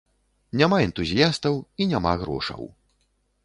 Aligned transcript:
Няма 0.61 0.79
энтузіястаў, 0.85 1.61
і 1.81 1.89
няма 1.95 2.17
грошаў. 2.25 2.69